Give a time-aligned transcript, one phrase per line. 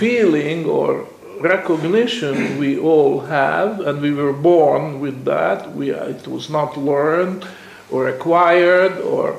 [0.00, 1.06] feeling or
[1.40, 5.76] recognition we all have, and we were born with that.
[5.76, 7.46] We, it was not learned
[7.90, 9.36] or acquired or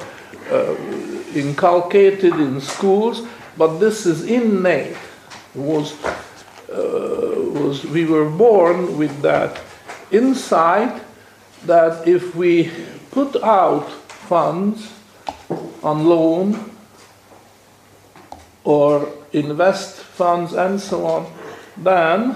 [0.51, 0.75] uh,
[1.33, 3.25] inculcated in schools,
[3.57, 4.96] but this is innate.
[5.55, 5.94] Was,
[6.69, 6.78] uh,
[7.57, 9.59] was we were born with that
[10.12, 11.01] insight
[11.65, 12.69] that if we
[13.09, 13.89] put out
[14.29, 14.93] funds
[15.81, 16.71] on loan
[18.63, 21.26] or invest funds and so on,
[21.77, 22.36] then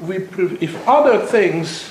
[0.00, 0.16] we,
[0.60, 1.90] if other things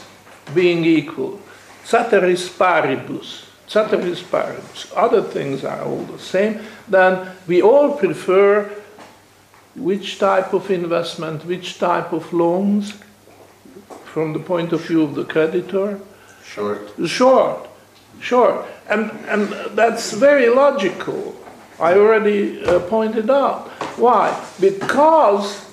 [0.56, 1.42] being equal,
[1.84, 8.72] ceteris paribus, ceteris paribus, other things are all the same, then we all prefer
[9.76, 12.94] which type of investment, which type of loans,
[14.06, 16.00] from the point of view of the creditor?
[16.46, 16.80] Short.
[17.06, 17.68] Short,
[18.22, 18.66] short.
[18.90, 21.36] And, and that's very logical.
[21.78, 23.70] I already uh, pointed out.
[23.98, 24.46] Why?
[24.60, 25.66] Because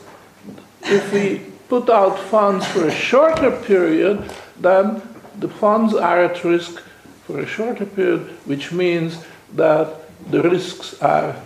[0.82, 5.02] if we put out funds for a shorter period, then
[5.38, 6.82] the funds are at risk
[7.26, 9.22] for a shorter period, which means
[9.54, 9.88] that
[10.30, 11.36] the risks are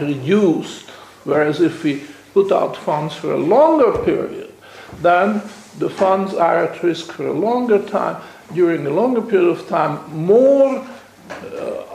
[0.00, 0.88] reduced.
[1.24, 4.52] Whereas if we put out funds for a longer period,
[5.00, 5.42] then
[5.78, 8.22] the funds are at risk for a longer time.
[8.52, 10.86] During a longer period of time, more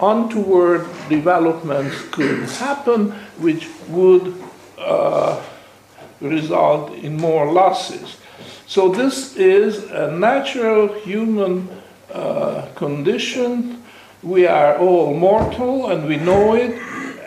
[0.01, 4.35] untoward developments could happen, which would
[4.77, 5.41] uh,
[6.21, 8.17] result in more losses.
[8.67, 11.69] So, this is a natural human
[12.11, 13.83] uh, condition.
[14.23, 16.79] We are all mortal and we know it.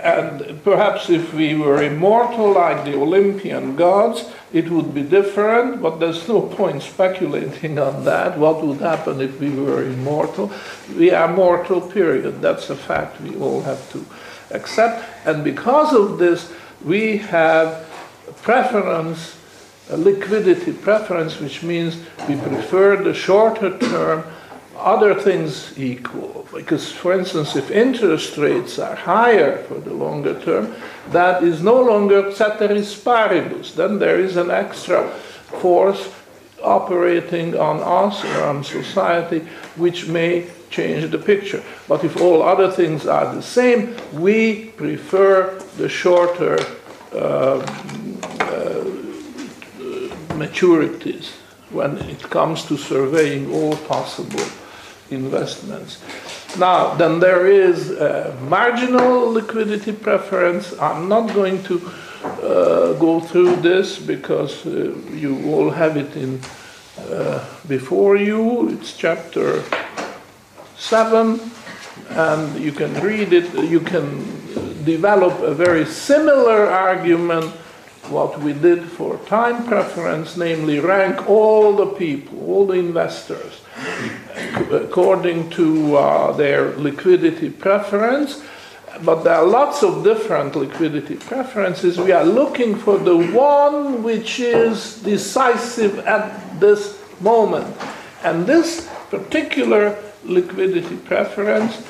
[0.02, 6.00] And perhaps if we were immortal like the Olympian gods, it would be different, but
[6.00, 8.36] there's no point speculating on that.
[8.36, 10.50] What would happen if we were immortal?
[10.96, 12.42] We are mortal, period.
[12.42, 14.04] That's a fact we all have to
[14.50, 15.04] accept.
[15.24, 16.52] And because of this,
[16.84, 17.86] we have
[18.42, 19.36] preference,
[19.88, 21.98] a liquidity preference, which means
[22.28, 24.24] we prefer the shorter term,
[24.80, 26.46] other things equal.
[26.52, 30.74] Because, for instance, if interest rates are higher for the longer term,
[31.10, 33.74] that is no longer ceteris paribus.
[33.74, 35.08] Then there is an extra
[35.60, 36.12] force
[36.62, 39.40] operating on us or on society
[39.76, 41.62] which may change the picture.
[41.88, 46.58] But if all other things are the same, we prefer the shorter
[47.12, 47.60] uh,
[50.40, 51.32] maturities
[51.70, 54.44] when it comes to surveying all possible
[55.10, 55.98] investments.
[56.58, 57.90] Now, then there is
[58.48, 60.72] marginal liquidity preference.
[60.78, 61.90] I'm not going to
[62.22, 66.40] uh, go through this because uh, you all have it in
[67.08, 68.68] uh, before you.
[68.68, 69.62] It's chapter
[70.76, 71.40] 7,
[72.10, 73.54] and you can read it.
[73.54, 77.54] You can develop a very similar argument
[78.10, 83.60] what we did for time preference, namely rank all the people, all the investors,
[84.70, 88.42] according to uh, their liquidity preference.
[89.04, 91.98] But there are lots of different liquidity preferences.
[91.98, 97.74] We are looking for the one which is decisive at this moment.
[98.24, 101.82] And this particular liquidity preference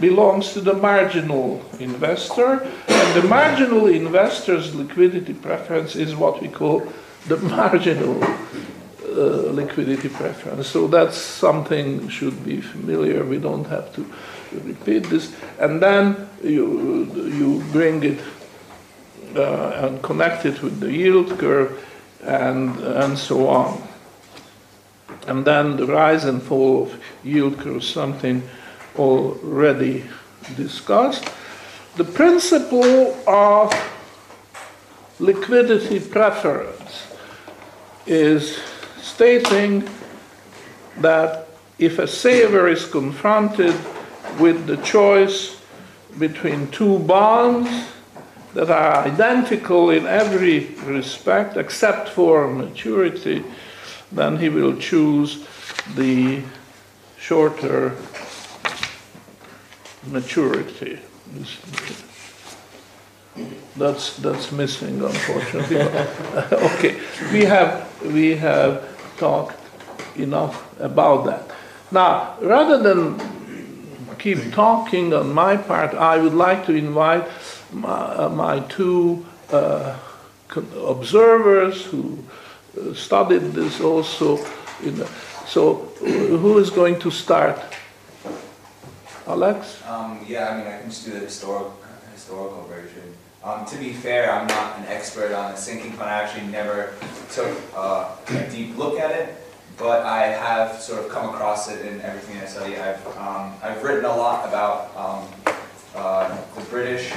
[0.00, 6.86] belongs to the marginal investor, and the marginal investor's liquidity preference is what we call
[7.26, 8.20] the marginal
[9.52, 10.66] liquidity preference.
[10.68, 13.24] So that's something should be familiar.
[13.24, 14.06] We don't have to
[14.52, 15.32] repeat this.
[15.58, 18.18] And then you you bring it
[19.36, 21.70] uh, and connect it with the yield curve,
[22.22, 23.82] and and so on.
[25.26, 28.42] And then the rise and fall of yield curve, is something
[28.96, 30.04] already
[30.56, 31.24] discussed.
[31.96, 33.72] The principle of
[35.18, 37.06] liquidity preference
[38.06, 38.58] is
[39.02, 39.88] stating
[40.98, 41.48] that
[41.78, 43.74] if a saver is confronted
[44.38, 45.60] with the choice
[46.18, 47.70] between two bonds
[48.54, 53.44] that are identical in every respect except for maturity,
[54.10, 55.46] then he will choose
[55.94, 56.42] the
[57.18, 57.96] shorter
[60.06, 60.98] maturity.
[63.76, 65.80] That's that's missing, unfortunately.
[66.52, 67.00] okay,
[67.32, 68.82] we have we have
[69.18, 69.56] talked
[70.16, 71.42] enough about that.
[71.90, 73.18] Now, rather than
[74.18, 77.26] keep talking on my part, I would like to invite
[77.72, 79.96] my, uh, my two uh,
[80.86, 82.18] observers who
[82.76, 84.36] uh, studied this also.
[84.82, 85.08] The,
[85.46, 87.58] so, who is going to start?
[89.26, 89.82] Alex?
[89.86, 91.76] Um, yeah, I mean, I can just do the historical
[92.12, 93.14] historical version.
[93.44, 96.10] Um, to be fair, I'm not an expert on the sinking fund.
[96.10, 96.94] I actually never
[97.30, 99.36] took uh, a deep look at it,
[99.76, 102.76] but I have sort of come across it in everything I study.
[102.76, 105.54] I've, um, I've written a lot about um,
[105.94, 107.12] uh, the British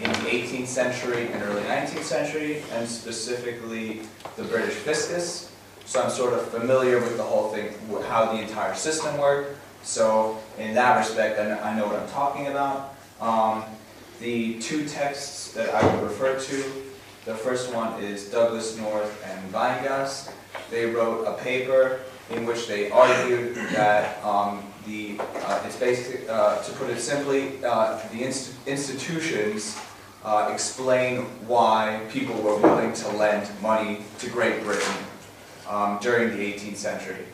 [0.00, 4.00] in the 18th century and early 19th century, and specifically
[4.36, 5.52] the British fiscus.
[5.84, 7.68] So I'm sort of familiar with the whole thing,
[8.08, 9.58] how the entire system worked.
[9.82, 12.94] So in that respect, I I know what I'm talking about.
[14.20, 16.64] The two texts that I would refer to,
[17.26, 20.32] the first one is Douglass North and Weingast.
[20.70, 26.62] They wrote a paper in which they argued that um, the, uh, it's basic, uh,
[26.62, 29.76] to put it simply, uh, the inst- institutions
[30.24, 34.96] uh, explain why people were willing to lend money to Great Britain
[35.68, 37.26] um, during the 18th century.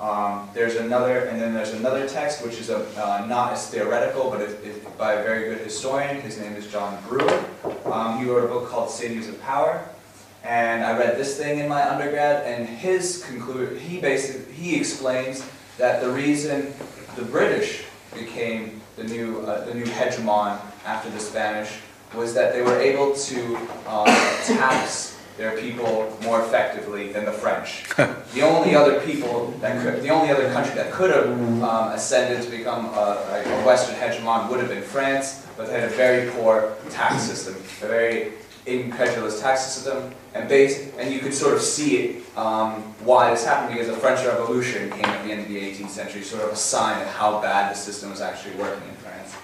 [0.00, 4.30] Um, there's another, and then there's another text which is a, uh, not as theoretical,
[4.30, 6.22] but it, it, by a very good historian.
[6.22, 7.44] His name is John Brewer.
[7.84, 9.86] Um, he wrote a book called Sinews of Power,
[10.42, 12.46] and I read this thing in my undergrad.
[12.46, 16.72] And his conclude, he basically he explains that the reason
[17.16, 21.76] the British became the new uh, the new hegemon after the Spanish
[22.14, 23.56] was that they were able to
[23.86, 24.06] um,
[24.46, 27.88] tax their people more effectively than the French.
[28.34, 31.26] the only other people that could, the only other country that could have
[31.62, 35.90] um, ascended to become a, a Western hegemon would have been France, but they had
[35.90, 38.32] a very poor tax system, a very
[38.66, 43.42] incredulous tax system, and base, and you could sort of see it um, why this
[43.42, 46.50] happened because the French Revolution came at the end of the 18th century, sort of
[46.50, 49.34] a sign of how bad the system was actually working in France.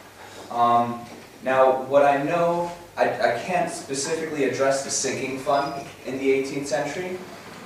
[0.50, 1.00] Um,
[1.42, 6.66] now, what I know, I, I can't specifically address the sinking fund in the 18th
[6.66, 7.18] century,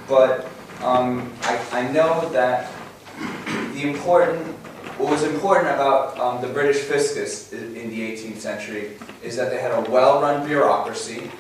[0.09, 0.49] but
[0.83, 2.71] um, I, I know that
[3.75, 4.45] the important,
[4.99, 8.93] what was important about um, the British fiscus in the 18th century
[9.23, 11.31] is that they had a well-run bureaucracy.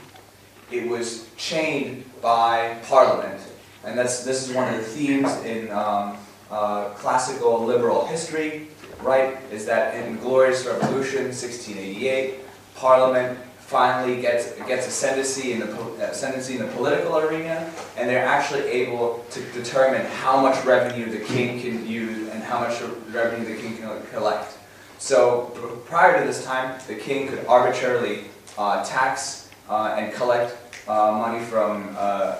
[0.70, 3.40] It was chained by Parliament,
[3.84, 6.16] and that's this is one of the themes in um,
[6.48, 8.69] uh, classical liberal history.
[9.02, 12.40] Right, is that in Glorious Revolution, 1688,
[12.75, 13.38] Parliament
[13.70, 19.25] finally gets gets ascendancy in the ascendancy in the political arena, and they're actually able
[19.31, 22.82] to determine how much revenue the king can use and how much
[23.12, 24.58] revenue the king can collect.
[24.99, 25.52] So
[25.87, 28.25] prior to this time, the king could arbitrarily
[28.58, 30.56] uh, tax uh, and collect
[30.88, 32.38] uh, money from uh,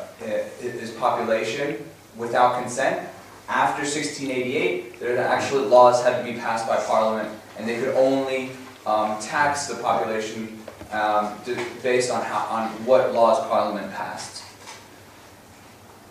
[0.59, 3.09] his population without consent.
[3.49, 8.51] After 1688, there actually laws had to be passed by Parliament, and they could only
[8.85, 10.61] um, tax the population
[10.93, 11.39] um,
[11.83, 14.45] based on how on what laws Parliament passed.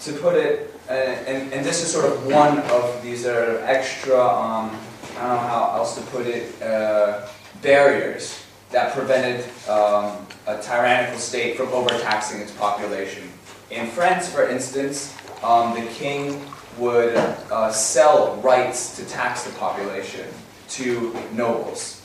[0.02, 4.18] To put it, uh, and, and this is sort of one of these are extra.
[4.18, 4.78] Um,
[5.18, 6.62] I don't know how else to put it.
[6.62, 7.28] Uh,
[7.62, 13.30] barriers that prevented um, a tyrannical state from overtaxing its population.
[13.72, 16.42] In France, for instance, um, the king
[16.78, 20.28] would uh, sell rights to tax the population
[20.70, 22.02] to nobles.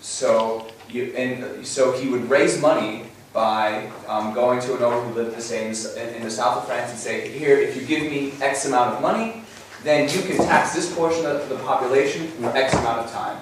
[0.00, 5.14] So, you, and so he would raise money by um, going to a noble who
[5.14, 8.10] lived the same in, in the south of France and say, here, if you give
[8.10, 9.42] me X amount of money,
[9.84, 13.40] then you can tax this portion of the population for X amount of time.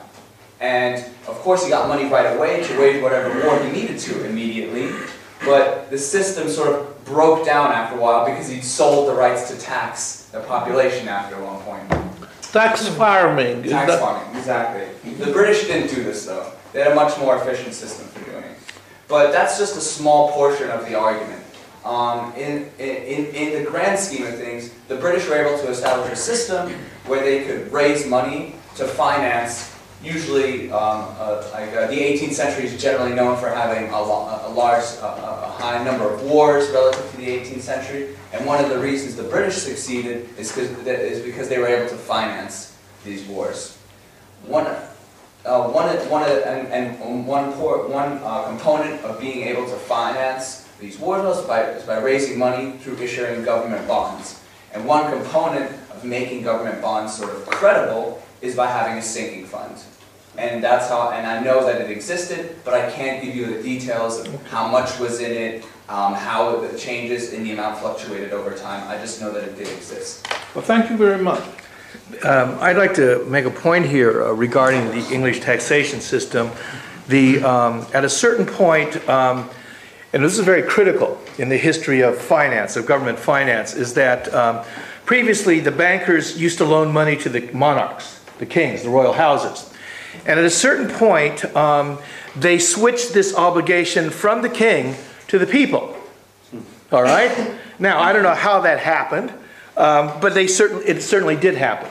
[0.61, 4.25] And of course, he got money right away to wage whatever war he needed to
[4.27, 4.91] immediately.
[5.45, 9.51] But the system sort of broke down after a while because he'd sold the rights
[9.51, 11.89] to tax the population after one point.
[12.43, 13.63] Tax farming.
[13.63, 15.13] Tax farming, exactly.
[15.15, 16.53] The British didn't do this though.
[16.77, 18.59] They had a much more efficient system for doing it.
[19.09, 21.43] But that's just a small portion of the argument.
[21.87, 26.13] Um, in, in, in the grand scheme of things, the British were able to establish
[26.13, 26.71] a system
[27.07, 32.67] where they could raise money to finance usually um, uh, like uh, the 18th century
[32.67, 37.17] is generally known for having a, a large, a high number of wars relative to
[37.17, 38.15] the 18th century.
[38.35, 41.97] And one of the reasons the British succeeded is, is because they were able to
[41.97, 43.79] finance these wars.
[44.45, 44.67] One,
[45.47, 50.69] uh, one, one, and, and one, por- one uh, component of being able to finance
[50.81, 54.43] these wars was by, is by raising money through issuing government bonds.
[54.75, 59.47] And one component of making government bonds sort of credible is by having a sinking
[59.47, 59.77] fund.
[60.37, 63.63] And that's how, and I know that it existed, but I can't give you the
[63.63, 68.33] details of how much was in it, um, how the changes in the amount fluctuated
[68.33, 68.87] over time.
[68.87, 70.27] I just know that it did exist.
[70.55, 71.43] Well, thank you very much.
[72.23, 76.51] Um, I'd like to make a point here uh, regarding the English taxation system.
[77.09, 79.49] The, um, at a certain point, um,
[80.13, 84.33] and this is very critical in the history of finance, of government finance, is that
[84.35, 84.65] um,
[85.05, 89.73] previously the bankers used to loan money to the monarchs, the kings, the royal houses.
[90.25, 91.99] And at a certain point, um,
[92.35, 94.97] they switched this obligation from the king
[95.29, 95.97] to the people.
[96.93, 97.55] All right?
[97.79, 99.33] Now, I don't know how that happened,
[99.77, 101.91] um, but they certainly, it certainly did happen.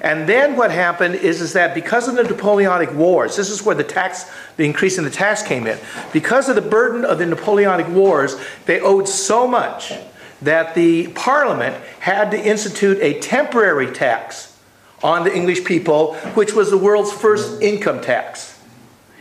[0.00, 3.74] And then what happened is, is that because of the Napoleonic Wars, this is where
[3.74, 5.78] the tax, the increase in the tax came in.
[6.12, 9.92] Because of the burden of the Napoleonic Wars, they owed so much
[10.40, 14.56] that the Parliament had to institute a temporary tax
[15.02, 18.58] on the English people, which was the world's first income tax.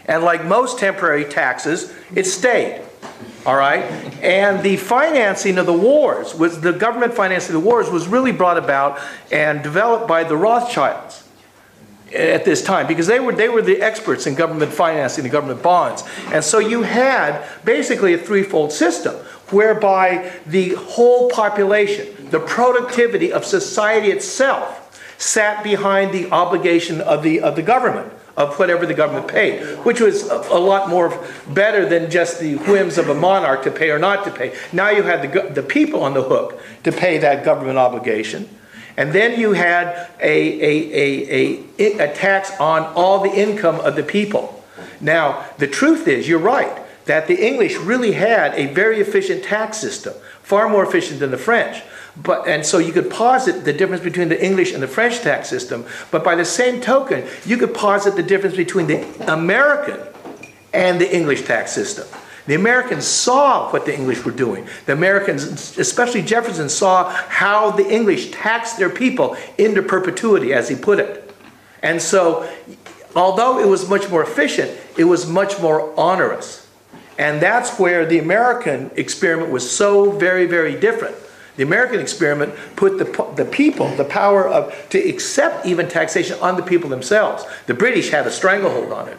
[0.06, 2.82] And like most temporary taxes, it stayed.
[3.46, 3.84] All right?
[4.22, 8.32] And the financing of the wars, was the government financing of the wars was really
[8.34, 9.00] brought about
[9.32, 11.24] and developed by the Rothschilds
[12.14, 15.62] at this time because they were they were the experts in government financing and government
[15.62, 16.04] bonds.
[16.28, 19.16] And so you had basically a threefold system
[19.50, 24.84] whereby the whole population, the productivity of society itself
[25.18, 30.00] sat behind the obligation of the of the government of whatever the government paid, which
[30.00, 33.90] was a, a, lot more better than just the whims of a monarch to pay
[33.90, 34.56] or not to pay.
[34.72, 38.48] Now you had the, the people on the hook to pay that government obligation.
[38.96, 44.04] And then you had a, a, a, a, tax on all the income of the
[44.04, 44.64] people.
[45.02, 49.78] Now, the truth is, you're right, that the English really had a very efficient tax
[49.78, 51.84] system, far more efficient than the French.
[52.24, 55.50] But, and so you could posit the difference between the English and the French tax
[55.50, 60.00] system, but by the same token, you could posit the difference between the American
[60.74, 62.08] and the English tax system.
[62.48, 64.68] The Americans saw what the English were doing.
[64.86, 70.76] The Americans, especially Jefferson, saw how the English taxed their people into perpetuity, as he
[70.76, 71.36] put it.
[71.84, 72.50] And so,
[73.16, 76.68] although it was much more efficient, it was much more onerous.
[77.20, 81.16] And that's where the American experiment was so very, very different.
[81.58, 86.56] The American experiment put the, the people, the power of, to accept even taxation on
[86.56, 87.44] the people themselves.
[87.66, 89.18] The British had a stranglehold on it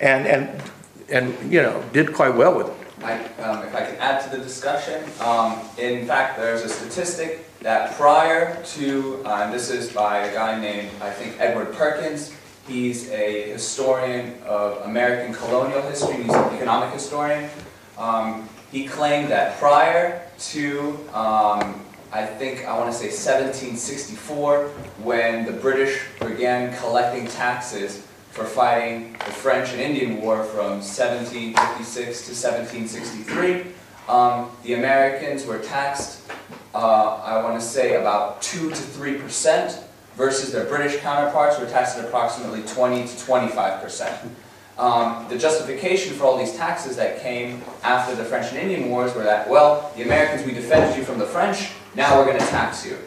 [0.00, 0.62] and, and,
[1.10, 2.74] and you know, did quite well with it.
[3.04, 7.46] I, um, if I can add to the discussion, um, in fact, there's a statistic
[7.60, 12.34] that prior to, uh, and this is by a guy named, I think, Edward Perkins.
[12.66, 16.22] He's a historian of American colonial history.
[16.22, 17.50] He's an economic historian.
[17.98, 21.80] Um, he claimed that prior to, um,
[22.12, 24.68] I think, I want to say 1764,
[25.02, 31.94] when the British began collecting taxes for fighting the French and Indian War from 1756
[31.96, 33.72] to 1763,
[34.08, 36.20] um, the Americans were taxed,
[36.74, 39.84] uh, I want to say, about 2 to 3 percent,
[40.16, 44.30] versus their British counterparts were taxed at approximately 20 to 25 percent.
[44.78, 49.14] Um, the justification for all these taxes that came after the French and Indian Wars
[49.14, 52.46] were that, well, the Americans, we defended you from the French, now we're going to
[52.46, 52.98] tax you.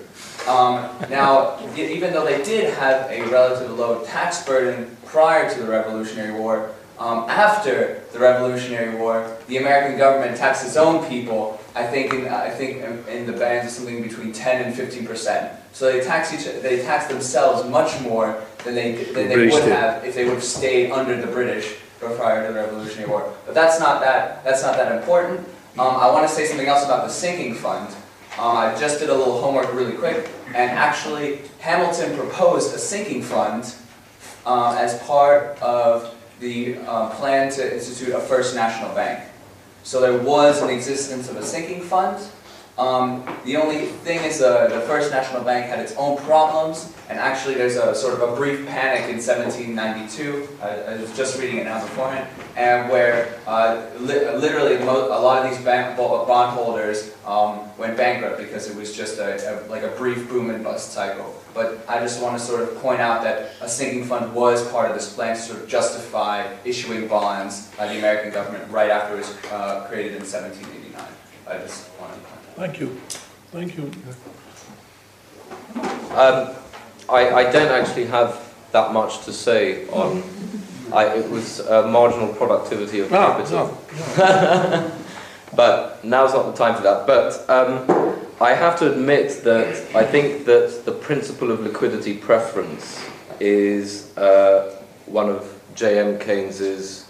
[0.48, 5.68] Um, now, even though they did have a relatively low tax burden prior to the
[5.68, 11.86] Revolutionary War, um, after the Revolutionary War, the American government taxed its own people, I
[11.86, 15.54] think in, I think in, the bands of something between 10 and 15 percent.
[15.74, 20.04] So they tax each, they tax themselves much more than they, than they would have
[20.04, 23.32] if they would have stayed under the British prior to the Revolutionary War.
[23.46, 25.40] But that's not that, that's not that important.
[25.78, 27.96] Um, I want to say something else about the sinking fund.
[28.40, 33.22] Uh, I just did a little homework really quick, and actually Hamilton proposed a sinking
[33.22, 33.76] fund
[34.48, 39.27] uh, as part of the uh, plan to institute a first national bank.
[39.88, 42.22] So there was an existence of a sinking fund,
[42.78, 47.18] um, the only thing is uh, the First National Bank had its own problems, and
[47.18, 51.58] actually there's a sort of a brief panic in 1792, I, I was just reading
[51.58, 57.62] it now beforehand, and where uh, li literally a lot of these bank bondholders um,
[57.80, 61.34] went bankrupt because it was just a, a, like a brief boom and bust cycle.
[61.56, 64.88] But I just want to sort of point out that a sinking fund was part
[64.88, 69.16] of this plan to sort of justify issuing bonds by the American government right after
[69.16, 71.04] it was uh, created in 1789.
[71.48, 72.88] I just wanted to Thank you.
[73.52, 73.92] Thank you.
[76.16, 76.56] Um,
[77.08, 80.24] I, I don't actually have that much to say on.
[80.92, 83.78] I, it was marginal productivity of ah, capital.
[84.18, 84.92] No, no.
[85.56, 87.06] but now's not the time for that.
[87.06, 93.00] But um, I have to admit that I think that the principle of liquidity preference
[93.40, 96.18] is uh, one of J.M.
[96.18, 97.06] Keynes's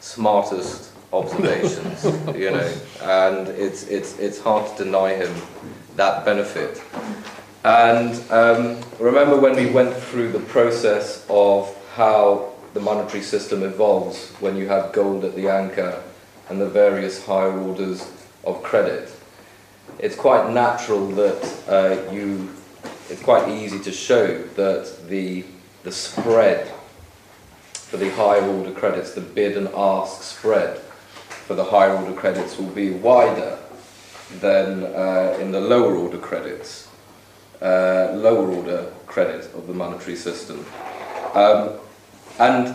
[0.00, 2.04] smartest observations,
[2.36, 2.72] you know,
[3.02, 5.34] and it's, it's, it's hard to deny him
[5.96, 6.82] that benefit.
[7.64, 14.30] And um, remember when we went through the process of how the monetary system evolves
[14.40, 16.02] when you have gold at the anchor
[16.48, 18.10] and the various higher orders
[18.44, 19.10] of credit.
[19.98, 22.54] It's quite natural that uh, you,
[23.10, 25.44] it's quite easy to show that the,
[25.82, 26.72] the spread
[27.72, 30.80] for the higher order credits, the bid and ask spread
[31.48, 33.58] for the higher order credits will be wider
[34.40, 36.88] than uh, in the lower order credits,
[37.62, 40.66] uh, lower order credit of the monetary system.
[41.32, 41.70] Um,
[42.38, 42.74] and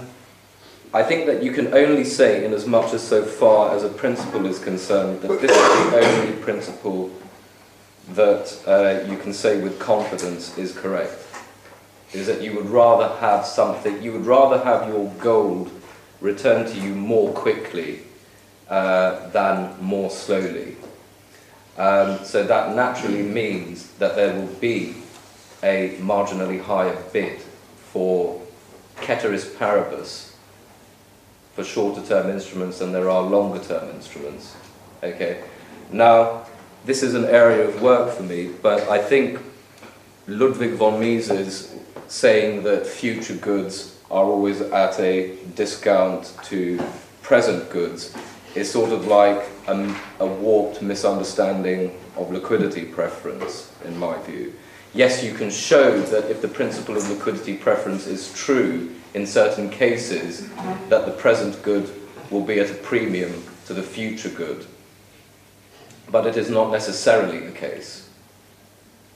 [0.92, 3.90] I think that you can only say, in as much as so far as a
[3.90, 7.12] principle is concerned, that this is the only principle
[8.14, 11.24] that uh, you can say with confidence is correct.
[12.12, 15.70] Is that you would rather have something, you would rather have your gold
[16.22, 18.00] returned to you more quickly
[18.74, 20.76] uh, than more slowly.
[21.78, 24.96] Um, so that naturally means that there will be
[25.62, 27.40] a marginally higher bid
[27.92, 28.42] for
[29.00, 30.36] ceteris paribus
[31.54, 34.56] for shorter term instruments than there are longer term instruments.
[35.04, 35.44] Okay.
[35.92, 36.48] Now,
[36.84, 39.40] this is an area of work for me, but I think
[40.26, 41.76] Ludwig von Mises
[42.08, 46.82] saying that future goods are always at a discount to
[47.22, 48.16] present goods
[48.56, 54.54] is sort of like a, a warped misunderstanding of liquidity preference, in my view.
[54.94, 59.70] Yes, you can show that if the principle of liquidity preference is true in certain
[59.70, 60.48] cases,
[60.90, 61.92] that the present good
[62.30, 64.66] will be at a premium to the future good.
[66.12, 68.08] But it is not necessarily the case.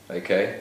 [0.09, 0.59] Okay?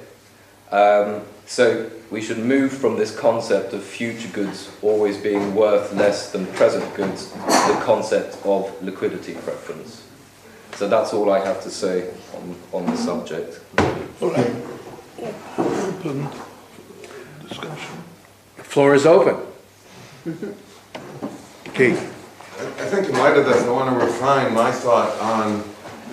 [0.70, 6.30] Um, so we should move from this concept of future goods always being worth less
[6.30, 10.06] than present goods to the concept of liquidity preference.
[10.74, 13.60] So that's all I have to say on, on the subject.
[14.20, 14.54] All right.
[15.58, 16.28] Open
[17.48, 17.96] discussion.
[18.56, 19.36] The floor is open.
[21.74, 22.12] Keith?
[22.58, 25.62] I I think in light of this, I want to refine my thought on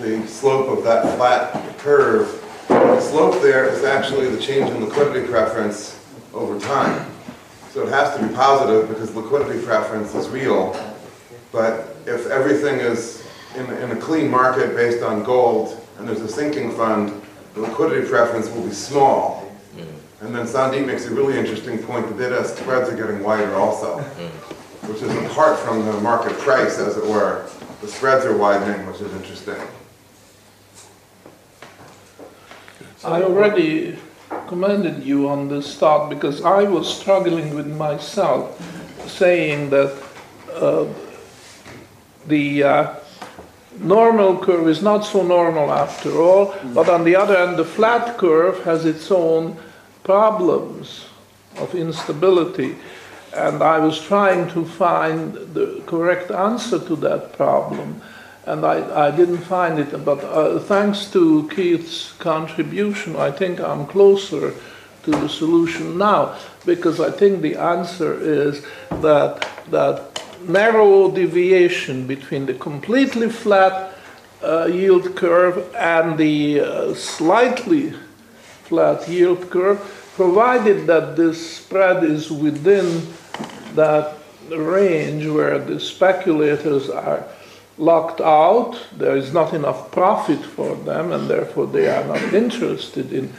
[0.00, 2.43] the slope of that flat curve.
[2.86, 6.00] The slope there is actually the change in liquidity preference
[6.32, 7.10] over time.
[7.70, 10.76] So it has to be positive because liquidity preference is real.
[11.50, 13.26] But if everything is
[13.56, 17.20] in, in a clean market based on gold and there's a sinking fund,
[17.54, 19.50] the liquidity preference will be small.
[20.20, 23.98] And then Sandeep makes a really interesting point, the bid-ask spreads are getting wider also,
[24.86, 27.48] which is apart from the market price, as it were.
[27.82, 29.60] The spreads are widening, which is interesting.
[33.04, 33.98] I already
[34.46, 38.58] commended you on this thought because I was struggling with myself,
[39.06, 39.94] saying that
[40.54, 40.86] uh,
[42.26, 42.94] the uh,
[43.78, 48.16] normal curve is not so normal after all, but on the other hand, the flat
[48.16, 49.58] curve has its own
[50.02, 51.04] problems
[51.58, 52.74] of instability.
[53.36, 58.00] And I was trying to find the correct answer to that problem
[58.46, 60.04] and I, I didn't find it.
[60.04, 64.54] But uh, thanks to Keith's contribution, I think I'm closer
[65.04, 72.46] to the solution now, because I think the answer is that that narrow deviation between
[72.46, 73.94] the completely flat
[74.42, 77.94] uh, yield curve and the uh, slightly
[78.64, 79.80] flat yield curve,
[80.16, 83.06] provided that this spread is within
[83.74, 84.16] that
[84.50, 87.24] range where the speculators are
[87.78, 93.12] locked out, there is not enough profit for them, and therefore they are not interested
[93.12, 93.32] in,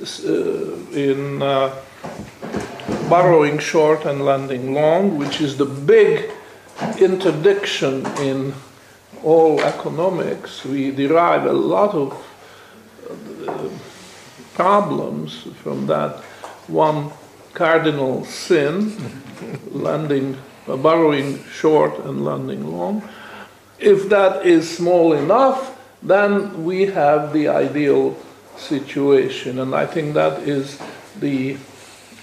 [0.00, 1.74] uh, in uh,
[3.08, 6.30] borrowing short and lending long, which is the big
[6.98, 8.54] interdiction in
[9.22, 10.64] all economics.
[10.64, 12.12] We derive a lot of
[13.48, 13.68] uh,
[14.54, 16.20] problems from that
[16.68, 17.10] one
[17.54, 18.96] cardinal sin,
[19.70, 23.02] lending, uh, borrowing short and lending long.
[23.82, 28.16] If that is small enough, then we have the ideal
[28.56, 30.78] situation, and I think that is
[31.18, 31.56] the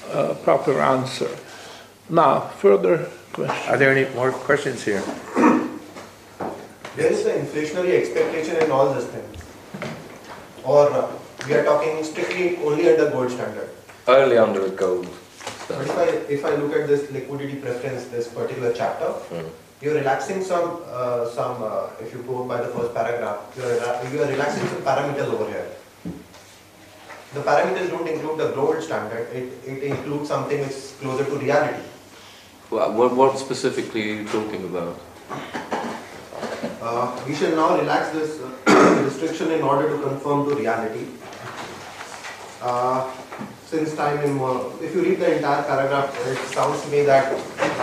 [0.09, 1.29] uh, proper answer.
[2.09, 3.67] Now, further questions?
[3.67, 5.03] Are there any more questions here?
[6.95, 9.43] There is an inflationary expectation in all these things.
[10.63, 11.11] Or uh,
[11.45, 13.69] we are talking strictly only under gold standard.
[14.07, 15.07] Only under a gold.
[15.67, 19.49] But if I, if I look at this liquidity preference, this particular chapter, Mm.
[19.81, 23.75] You're relaxing some, uh, some uh, if you go by the first paragraph, you're,
[24.11, 25.67] you are relaxing some parameters over here.
[27.33, 31.35] The parameters don't include the gold standard, it, it includes something which is closer to
[31.37, 31.83] reality.
[32.69, 34.99] What, what, what specifically are you talking about?
[36.81, 41.05] Uh, we shall now relax this uh, restriction in order to conform to reality.
[42.61, 43.09] Uh,
[43.69, 47.31] since time more, if you read the entire paragraph, it sounds to me that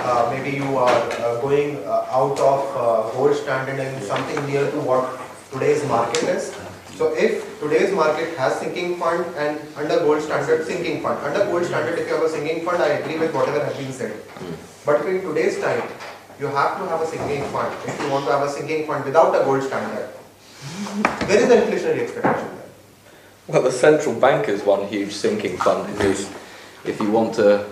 [0.05, 4.69] uh, maybe you are uh, going uh, out of uh, gold standard and something near
[4.73, 5.07] to what
[5.53, 6.53] today's market is.
[6.97, 11.65] So if today's market has sinking fund and under gold standard sinking fund, under gold
[11.65, 14.21] standard if you have a sinking fund, I agree with whatever has been said.
[14.85, 15.87] But in today's time,
[16.41, 17.73] you have to have a sinking fund.
[17.87, 20.09] If you want to have a sinking fund without a gold standard,
[21.29, 22.56] where is the inflationary expectation there?
[23.49, 26.29] Well, the central bank is one huge sinking fund because
[26.85, 27.65] if you want to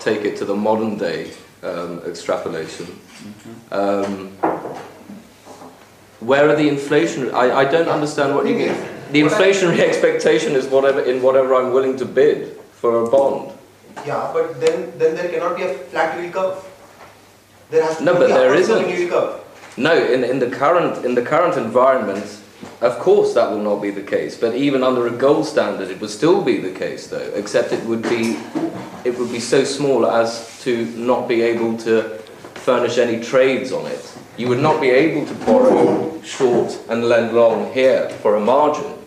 [0.00, 2.86] take it to the modern day um, extrapolation,
[3.70, 4.28] um,
[6.20, 7.30] where are the inflation?
[7.34, 8.74] I, I don't understand what you mean.
[9.12, 13.52] The inflationary expectation is whatever in whatever I'm willing to bid for a bond.
[14.06, 16.64] Yeah, but then, then there cannot be a flat yield curve.
[17.70, 18.88] There has to No, be but a there isn't.
[18.88, 19.40] yield curve.
[19.76, 22.24] No, in, in the current in the current environment,
[22.80, 24.36] of course that will not be the case.
[24.36, 27.30] But even under a gold standard, it would still be the case, though.
[27.34, 28.38] Except it would be
[29.04, 32.18] it would be so small as to not be able to
[32.54, 34.18] furnish any trades on it.
[34.36, 38.98] You would not be able to borrow short and lend long here for a margin.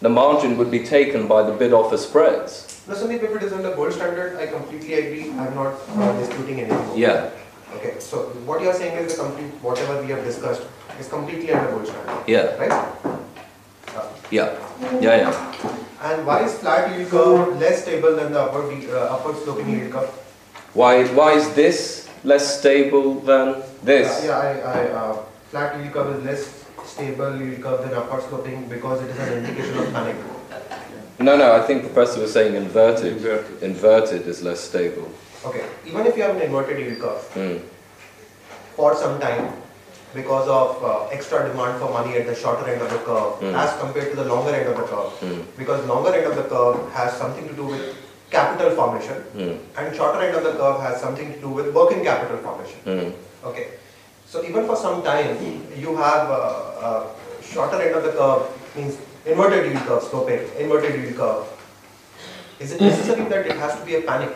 [0.00, 2.82] The margin would be taken by the bid offer spreads.
[2.88, 5.30] No, Sandeep, if it is under gold standard, I completely agree.
[5.30, 6.98] I'm not uh, disputing anything.
[6.98, 7.30] Yeah,
[7.76, 10.62] Okay, so what you are saying is the complete, whatever we have discussed
[10.98, 12.74] is completely under gold standard, yeah, right?
[14.30, 14.58] yeah,
[15.00, 15.78] yeah, yeah.
[16.02, 19.92] And why is flat yield curve less stable than the upward, uh, upward sloping yield
[19.92, 20.08] curve?
[20.74, 24.24] Why, why is this less stable than this?
[24.24, 25.16] Yeah, I, I, uh,
[25.50, 29.44] flat yield curve is less stable yield curve than upward sloping because it is an
[29.44, 30.16] indication of panic.
[31.18, 33.22] No, no, I think Professor was saying inverted.
[33.62, 35.10] Inverted, is less stable.
[35.44, 37.60] Okay, even if you have an inverted yield curve Mm.
[38.76, 39.48] for some time
[40.14, 43.54] because of uh, extra demand for money at the shorter end of the curve Mm.
[43.62, 45.42] as compared to the longer end of the curve, Mm.
[45.60, 47.84] because longer end of the curve has something to do with
[48.30, 49.54] capital formation Mm.
[49.76, 52.80] and shorter end of the curve has something to do with working capital formation.
[52.86, 53.12] Mm.
[53.52, 53.66] Okay,
[54.26, 55.38] so even for some time,
[55.84, 57.00] you have uh, uh,
[57.52, 58.42] shorter end of the curve
[58.76, 61.44] means inverted yield curve, sloping, inverted yield curve.
[62.60, 64.30] Is it necessary that it has to be a panic?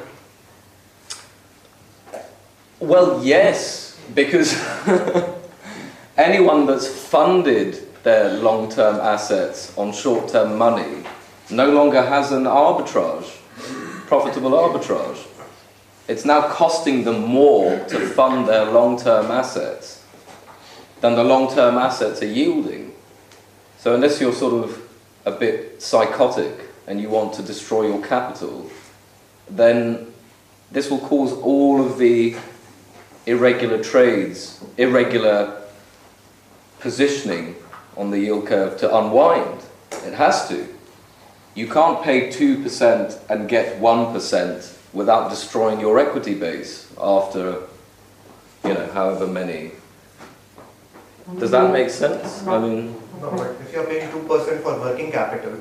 [2.84, 4.52] Well, yes, because
[6.18, 11.02] anyone that's funded their long term assets on short term money
[11.50, 13.38] no longer has an arbitrage,
[14.06, 15.26] profitable arbitrage.
[16.08, 20.04] It's now costing them more to fund their long term assets
[21.00, 22.92] than the long term assets are yielding.
[23.78, 24.90] So, unless you're sort of
[25.24, 26.52] a bit psychotic
[26.86, 28.70] and you want to destroy your capital,
[29.48, 30.12] then
[30.70, 32.36] this will cause all of the
[33.26, 35.62] irregular trades, irregular
[36.80, 37.56] positioning
[37.96, 39.62] on the yield curve to unwind.
[40.04, 40.68] It has to.
[41.54, 47.62] You can't pay 2% and get 1% without destroying your equity base after,
[48.64, 49.72] you know, however many.
[51.38, 52.46] Does that make sense?
[52.46, 55.58] I mean, but if you are paying two percent for working capital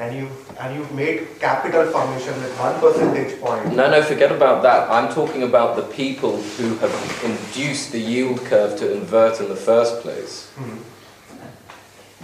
[0.00, 4.62] and you've and you've made capital formation with one percentage point, no, no, forget about
[4.62, 4.90] that.
[4.90, 9.60] I'm talking about the people who have induced the yield curve to invert in the
[9.70, 10.50] first place.
[10.58, 10.78] Mhm.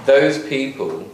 [0.06, 1.04] those people,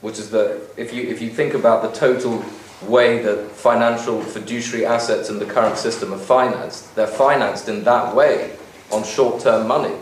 [0.00, 0.44] which is the,
[0.76, 2.44] if you, if you think about the total
[2.82, 8.14] way that financial fiduciary assets in the current system are financed, they're financed in that
[8.14, 8.50] way,
[8.90, 9.94] on short-term money.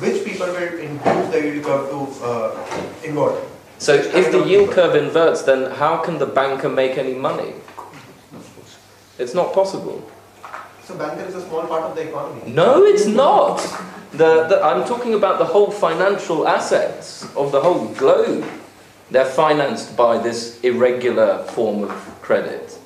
[0.00, 3.51] which people will induce the yield curve to uh, invert?
[3.82, 7.54] So if the yield curve inverts, then how can the banker make any money?
[9.18, 10.08] It's not possible.
[10.84, 12.52] So banker is a small part of the economy.
[12.52, 13.58] No, it's not.
[14.12, 18.46] The, the, I'm talking about the whole financial assets of the whole globe.
[19.10, 21.90] They're financed by this irregular form of
[22.22, 22.78] credit.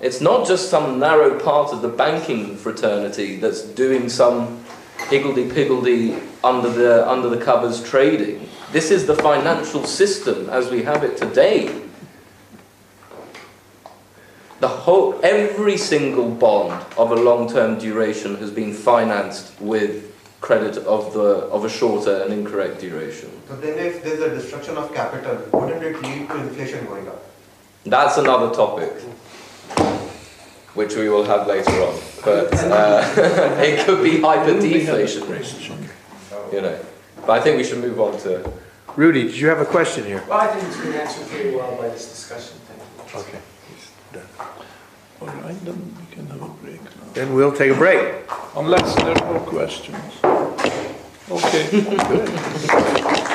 [0.00, 4.64] It's not just some narrow part of the banking fraternity that's doing some
[5.10, 8.48] higgledy-piggledy under the, under the covers trading.
[8.70, 11.82] This is the financial system as we have it today.
[14.60, 21.14] The whole, every single bond of a long-term duration has been financed with credit of
[21.14, 23.30] the of a shorter and incorrect duration.
[23.48, 27.24] So then if there's a destruction of capital, wouldn't it lead to inflation going up?
[27.86, 28.92] That's another topic,
[30.74, 31.98] which we will have later on.
[32.24, 33.14] But uh,
[33.62, 35.88] it could be hyperdeflationary,
[36.52, 36.78] you know.
[37.26, 38.50] But I think we should move on to.
[38.96, 40.24] Rudy, did you have a question here?
[40.28, 43.20] Well, I think it's been answered pretty well by this discussion, thank you.
[43.20, 43.38] Okay.
[45.20, 47.12] All right, then we can have a break now.
[47.12, 48.24] Then we'll take a break.
[48.56, 49.96] Unless there are more questions.
[51.30, 53.34] Okay, good.